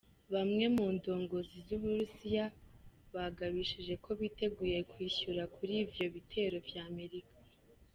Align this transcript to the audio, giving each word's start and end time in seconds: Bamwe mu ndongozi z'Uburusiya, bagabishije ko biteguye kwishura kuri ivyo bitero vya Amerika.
Bamwe 0.33 0.65
mu 0.75 0.87
ndongozi 0.95 1.55
z'Uburusiya, 1.65 2.45
bagabishije 3.13 3.93
ko 4.03 4.09
biteguye 4.19 4.77
kwishura 4.91 5.41
kuri 5.55 5.73
ivyo 5.83 6.05
bitero 6.15 6.57
vya 6.67 6.81
Amerika. 6.91 7.37